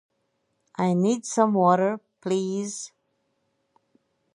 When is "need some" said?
0.95-1.53